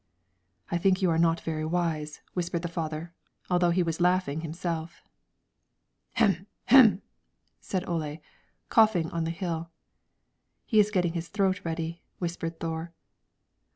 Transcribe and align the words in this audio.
"I 0.71 0.79
think 0.79 0.99
you 1.03 1.11
are 1.11 1.19
not 1.19 1.41
very 1.41 1.63
wise," 1.63 2.21
whispered 2.33 2.63
the 2.63 2.67
father, 2.67 3.13
although 3.51 3.69
he 3.69 3.83
was 3.83 4.01
laughing 4.01 4.41
himself. 4.41 5.03
"Hem, 6.13 6.47
hem!" 6.65 7.03
said 7.59 7.87
Ole, 7.87 8.17
coughing 8.69 9.11
on 9.11 9.25
the 9.25 9.29
hill. 9.29 9.69
"He 10.65 10.79
is 10.79 10.89
getting 10.89 11.13
his 11.13 11.27
throat 11.27 11.63
ready," 11.63 12.01
whispered 12.17 12.59
Thore. 12.59 12.93